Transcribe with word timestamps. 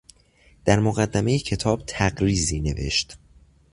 در 0.65 0.79
مقدمهٔ 0.79 1.39
کتاب 1.39 1.83
تقریظی 1.87 2.59
نوشت. 2.59 3.17